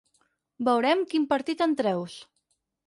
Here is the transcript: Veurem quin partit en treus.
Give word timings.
Veurem 0.69 1.03
quin 1.11 1.29
partit 1.35 1.65
en 1.69 1.79
treus. 1.85 2.21